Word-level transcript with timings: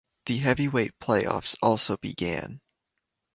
The 0.25 0.39
heavyweight 0.39 0.97
playoffs 0.99 1.55
also 1.61 1.95
began. 1.97 2.59